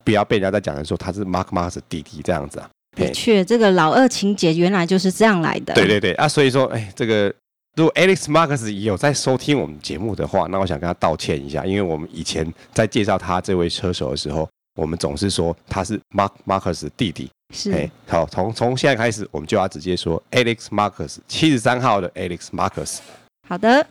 [0.05, 2.69] 不要被人家在讲的时候他是 Mark Marcus 弟弟这样子啊。
[2.97, 5.73] 的确，这个老二情节原来就是这样来的。
[5.75, 7.33] 对对对啊，所以说，哎，这个
[7.79, 17.31] 如果 Alex Marcus 有在收听我们节目的话，那我想跟他道歉一下，因为我们以前在介绍他这位车手的时候，我们总是说他是 Mark Marcus 的弟弟。
[17.55, 22.99] 是，哎，好，从从现在开始，我们就要直接说 Alex Marcus 七十三号的 Alex Marcus。
[23.49, 23.87] 好的，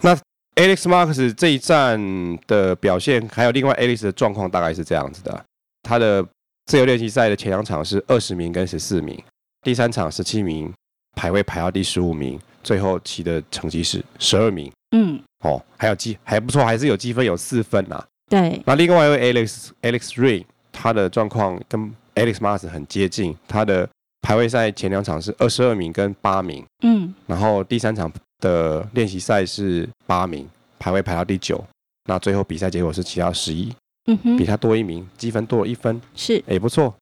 [0.00, 0.16] 那
[0.56, 5.44] Alex Marcus 这一站的表现，还有另外 Alex 的状况，大概是这样子的，
[5.82, 6.26] 他的。
[6.66, 9.18] 自由练习赛的前两场是二十名跟十四名，
[9.62, 10.70] 第三场十七名，
[11.16, 14.70] 排位排到第十五名，最后骑的成绩是十二名。
[14.94, 18.06] 嗯，哦，还有积还不错，还是有积分有四分呐、啊。
[18.28, 18.60] 对。
[18.66, 23.88] 那另外一位 Alex Alex Ray，他的状况跟 Alex Marquez 很接近，他的
[24.20, 26.62] 排位赛前两场是二十二名跟八名。
[26.82, 27.14] 嗯。
[27.26, 30.46] 然后第三场的练习赛是八名，
[30.78, 31.64] 排位排到第九，
[32.04, 33.74] 那最后比赛结果是骑到十一。
[34.10, 36.94] 嗯哼，比他多一名，积分多了一分，是，也不错。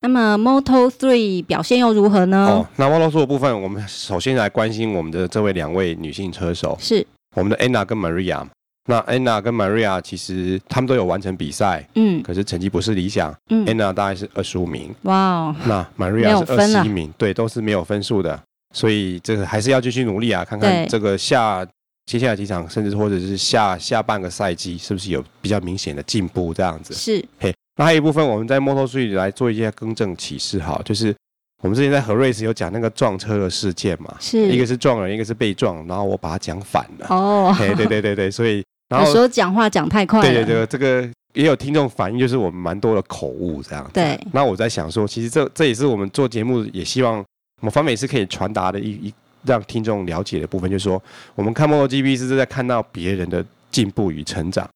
[0.00, 2.46] 那么 Moto Three 表现又如何呢？
[2.46, 8.46] 哦，那 Moto3 的部分，我们首先来关心我们的这位两位女性车手，是我们的 Anna 跟 Maria。
[8.86, 13.34] 那 Anna 跟 Maria 其实他们都有完成比赛，嗯，可是成绩不是理想。
[13.50, 18.40] 嗯，Anna 大概是二十五名，哇哦，那 Maria 是二十一名，对，都是没有分数的，
[18.74, 21.66] 所以这个还是要继续努力啊，看看这个下。
[22.06, 26.54] 接下来几场，甚至或者是下下半个赛季，是不是有比较明显的进步？
[26.54, 27.22] 这样子是。
[27.38, 31.14] 嘿，那还有一部分，我们在 Moto3 来做一些更正启示哈，就是
[31.62, 37.06] 我们之前在和 race 有讲那个撞车的事件嘛，是一个是撞人，一个是被撞，然后我把它讲反了。
[37.08, 40.26] 哦，嘿，对对对对，所以 然后有时候讲话讲太快了。
[40.26, 43.90] 对对对，这个也有听众反映，就是我们蛮多的口误这样子。
[43.94, 44.20] 对。
[44.32, 47.24] 那我在想说，其实这这也是我们做节目也希望
[47.62, 49.14] 某方面是可以传达的一一。
[49.44, 51.00] 让听众了解的部分，就是说，
[51.36, 54.68] 我们看 MotoGP 是在看到别人的进步与成长。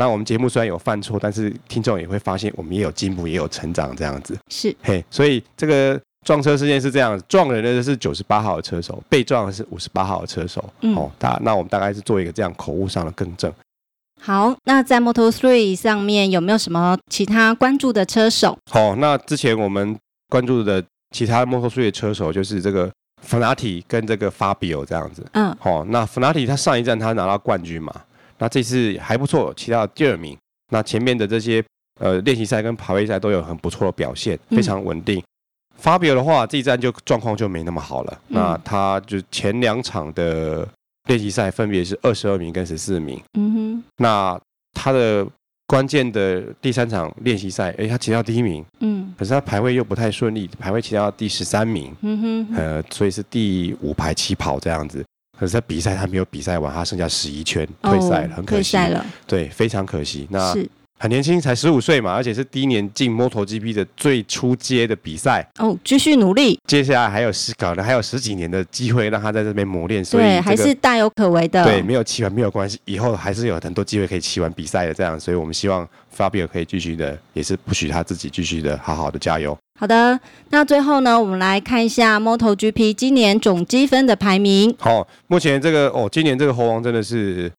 [0.00, 4.34] 那我们节目虽然有犯错，但是听众也会发现我们也有进步，也有成长这样子。
[4.48, 10.64] 是，嘿，所以这个撞车事件是这样，撞人的是九十八号的车手，被撞的是五十八号的车手。
[10.80, 13.52] 嗯，哦，大那我们大概是做一个这样口误上的更正。
[14.22, 18.56] 好，那在 Moto3 上面有没有什么其他关注的车手？
[18.70, 19.94] 好，那之前我们
[20.30, 22.90] 关注的其他 Moto3 的车手就是这个。
[23.22, 27.94] Fenati 跟这个 Fabio 这样子，嗯，好、哦，那 Fenati 他上一站他拿到冠军嘛，
[28.40, 30.36] 那这次还不错，骑到第二名。
[30.72, 31.62] 那前面的这些
[32.00, 35.18] 呃练习赛跟排位赛都有很不错的表现，非常稳定。
[35.20, 35.24] 嗯、
[35.80, 38.20] Fabio 的话，这一站就状况就没那么好了。
[38.30, 40.66] 嗯、那他就前两场的
[41.04, 43.22] 练习赛分别是二十二名跟十四名。
[43.34, 44.40] 嗯哼，那
[44.72, 45.24] 他的。
[45.70, 55.04] 关键的第三场练习赛，哎，他骑到第一名，嗯，可是他排位又不太顺利，排位骑到第十三名，嗯哼，呃，所以是第五排起跑这样子。
[55.40, 60.28] 可是他比赛他没有比赛完，他剩下十一圈退赛了，哦、很可惜，退赛了，对，非常可惜。
[60.30, 60.54] 那。
[61.02, 66.60] 很年轻，才十五岁嘛，而且是第一年进 MotoGP 的最初阶的比赛哦，继续努力。
[66.66, 71.64] 接下来还有十，可能还有十几年的机会让他在这边磨练，所以、这个、还是大有可为的。
[71.64, 74.92] 对，没有骑完没有关系，以后还是有很多机会可以骑完比赛的。
[74.92, 79.56] 这样，所以我们希望 Fabio 可以继续的，也是不许他自己继续的好好的加油。
[79.80, 84.74] 好的，那最后呢，我们来看一下 MotoGP 今年总积分的排名。
[84.78, 87.50] 好，目前这个哦，今年这个猴王真的是。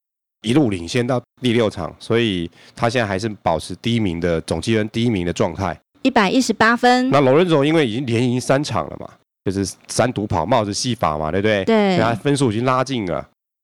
[0.44, 7.12] 一路领先到第六场，所以他现在还是保持第一名的总积分第一名的状态，一百一十八分。
[7.12, 9.08] 那罗伦佐因为已经连赢三场了嘛，
[9.46, 11.64] 就是三赌跑帽子戏法嘛，对不对？
[11.66, 11.98] 对。
[12.00, 13.24] 他分数已经拉近了。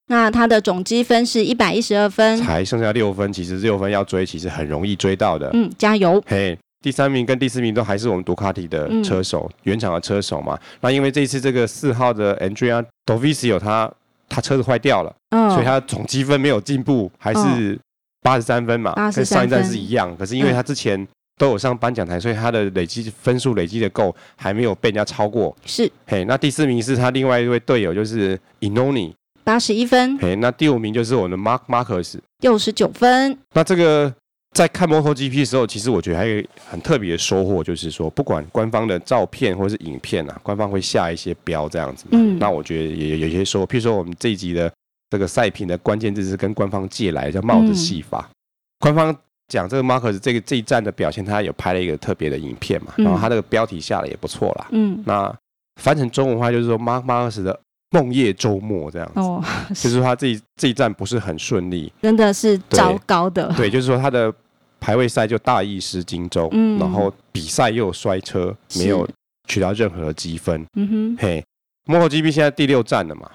[0.09, 3.33] 那他的总积分是一百一十二分，才剩下六分。
[3.33, 5.49] 其实六分要追，其实很容易追到的。
[5.53, 6.23] 嗯，加油。
[6.27, 10.57] 嘿，第三名跟第四名都还是我们杜卡迪的车手，嗯、原厂的车手嘛。
[10.81, 13.91] 那因为这一次这个四号的 Andrea Dovizioso 他。
[14.29, 17.79] 他车子坏掉了，哦、所以他总积分没有进步，还是
[18.21, 20.13] 八十三分嘛，哦、跟上一站是一样。
[20.17, 25.55] 可是因为他之前都有上颁奖台，嗯、所以他的累积分数累积的够，还没有被人家超过。
[25.65, 29.13] 是，嘿，那第四名是他另外一位队友，就是 Iannone，
[29.45, 30.17] 八十一分。
[30.17, 33.37] 嘿，那第五名就是我们的 Mark Marcus，六十九分。
[33.53, 34.13] 那这个。
[34.57, 42.05] 在看 MotoGP 的时候，其实我觉得还有很特别的收获，就是说，不管官方的照片或是影片啊，官方会下一些标这样子。
[42.09, 44.73] 嗯，那我觉得也有些说，譬如说我们这一集的
[45.11, 48.27] 这个赛品的关键字是跟官方借来叫帽子戏法。
[48.31, 48.33] 嗯、
[48.79, 49.15] 官方
[49.47, 54.69] 讲这个 Marcus 这个这一站的表现，他有拍了一个特别的影片嘛，然后他这个标题下的也不错啦。
[54.71, 55.31] 嗯，那
[55.79, 57.59] 翻成中文话就是说，Mark Marcus 的
[57.91, 59.19] 梦夜周末这样子。
[59.19, 63.53] 哦，就是说他这一这一站不是很顺利，真的是糟糕的。
[63.55, 64.33] 对，就是说他的。
[64.79, 69.07] 排位赛就大意失荆州，嗯，然后比赛又有摔车，没有
[69.47, 70.65] 取到任何的积分。
[70.75, 71.43] 嗯哼，嘿
[71.85, 73.29] ，MotoGP 现在第六站了嘛，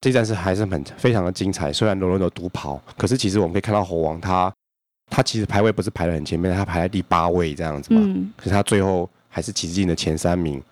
[0.00, 1.72] 这站是还是很非常的精彩。
[1.72, 4.52] 虽然罗伦多独跑，可是其实我们可以看到猴王他
[5.10, 8.00] 他其实排位不是排得很前面，他排在第八位这样子嘛。
[8.02, 8.32] 嗯。
[8.36, 10.62] 可是他最后还是骑进了前三名，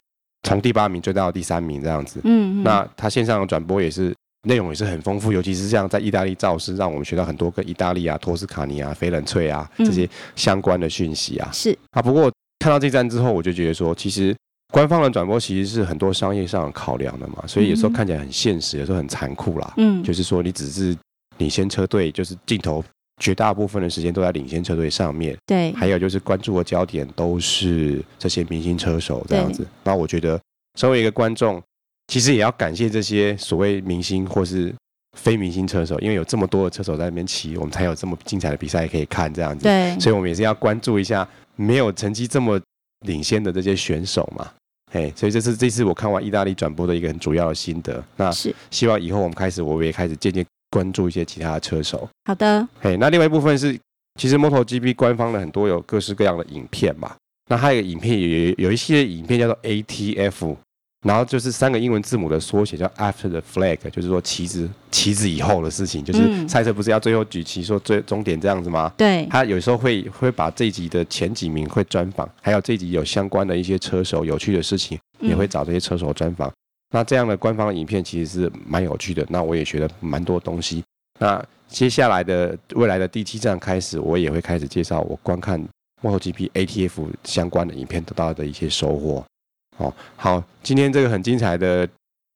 [0.43, 2.21] 从第八名追到了第三名这样子。
[2.25, 2.63] 嗯。
[2.63, 11.49] 那他线上的转播也是内容也是很丰富，尤其是像在意大利造势，让我们学到很多跟意大利啊、托斯卡尼啊、翡冷翠啊这些相关的讯息啊。
[11.53, 12.03] 是啊。
[12.03, 14.35] 不过看到这站之后，我就觉得说，其实。
[14.73, 19.75] 官方的转播其实是很多商业上的考量的嘛，所以有时候看起来很现实，有时候很残酷啦。
[19.77, 20.97] 嗯，就是说你只是
[21.37, 22.83] 领先车队，就是镜头
[23.21, 25.37] 绝大部分的时间都在领先车队上面。
[25.45, 29.67] 对，还有就是关注的焦点都是这些明星车手这样子。
[29.85, 30.41] 那我觉得，
[30.81, 31.63] 身为一个观众，
[32.09, 34.75] 其实也要感谢这些所谓明星或是
[35.19, 39.65] 非明星车手，因为有这么多的车手在那边骑，我们才有这么精彩的比赛可以看这样子。
[39.65, 41.27] 对，所以我们也是要关注一下
[41.57, 42.61] 没有成绩这么
[43.07, 44.51] 领先的这些选手嘛。
[44.93, 48.03] 哎，所以这是这次我看完意大利转播的一个很主要的心得。
[48.17, 52.09] 那是希望以后我们开始，我也开始渐渐关注一些其他的车手。
[52.25, 52.67] 好的。
[52.81, 53.79] 哎，那另外一部分是，
[54.21, 57.15] 其实 MotoGP 官方的很多有各式各样的影片嘛。
[57.51, 60.57] 那还有一个影片有有一些影片叫做 ATF。
[61.03, 68.93] 然后就是三个英文字母的缩写，叫 After the Flag，就是说旗子旗子以后的事情，就是赛车不是要最后举旗说最终点这样子吗？
[68.97, 69.27] 对。
[69.27, 76.53] 他有时候会会把这一集的前几名会专访，还有这一集有相关的一些车手有趣的事情，也会找这些车手专访。
[76.95, 80.85] 那这样的官方的影片其实是蛮有趣的，那我也学了蛮多东西。
[81.19, 85.61] 那接下来的未来的第七站开始，我也会开始介绍我观看
[86.03, 89.25] MotoGP ATF 相关的影片得到的一些收获。
[89.79, 91.89] 哦，好，今天这个很精彩的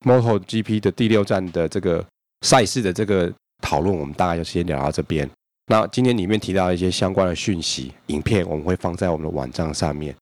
[0.05, 2.05] MotoGP 的第六站的这个
[2.43, 3.32] 赛事的这个
[3.62, 5.28] 讨论，我们大概就先聊到这边。
[5.68, 10.14] 那今天里面提到一些相关的讯息、影片，我们会放在我们的网站上面，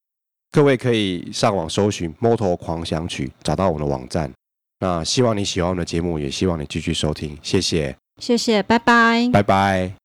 [0.52, 4.32] 各位可以上网搜寻《Moto 狂想曲》，找到我们的网站。
[4.80, 10.03] 那希望你喜欢我们的节目，也希望你继续收听，谢谢，谢谢，拜拜，拜拜。